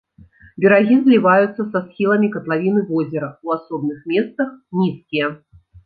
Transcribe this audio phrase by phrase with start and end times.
[0.63, 4.49] Берагі зліваюцца са схіламі катлавіны возера, у асобных месцах
[4.85, 5.35] нізкія.